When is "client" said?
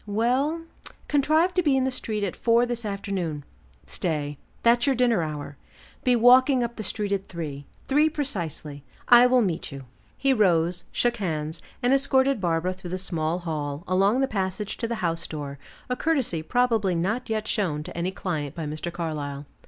18.09-18.55